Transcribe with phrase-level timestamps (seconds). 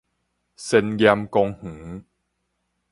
[0.55, 2.05] 仙岩公園